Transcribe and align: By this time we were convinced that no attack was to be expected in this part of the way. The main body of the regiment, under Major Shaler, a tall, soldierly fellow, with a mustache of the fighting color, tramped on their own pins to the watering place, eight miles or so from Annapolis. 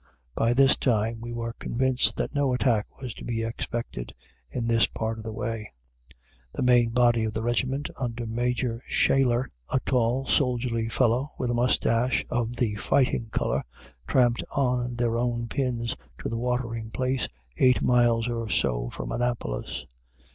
By 0.33 0.55
this 0.55 0.75
time 0.75 1.21
we 1.21 1.31
were 1.31 1.53
convinced 1.53 2.17
that 2.17 2.33
no 2.33 2.53
attack 2.55 2.87
was 2.99 3.13
to 3.13 3.23
be 3.23 3.43
expected 3.43 4.15
in 4.49 4.65
this 4.65 4.87
part 4.87 5.19
of 5.19 5.23
the 5.23 5.31
way. 5.31 5.71
The 6.53 6.63
main 6.63 6.89
body 6.89 7.23
of 7.23 7.33
the 7.33 7.43
regiment, 7.43 7.87
under 7.99 8.25
Major 8.25 8.81
Shaler, 8.87 9.47
a 9.71 9.79
tall, 9.81 10.25
soldierly 10.25 10.89
fellow, 10.89 11.29
with 11.37 11.51
a 11.51 11.53
mustache 11.53 12.25
of 12.31 12.55
the 12.55 12.73
fighting 12.77 13.27
color, 13.29 13.61
tramped 14.07 14.43
on 14.55 14.95
their 14.95 15.19
own 15.19 15.47
pins 15.47 15.95
to 16.23 16.29
the 16.29 16.39
watering 16.39 16.89
place, 16.89 17.27
eight 17.59 17.83
miles 17.83 18.27
or 18.27 18.49
so 18.49 18.89
from 18.89 19.11
Annapolis. 19.11 19.85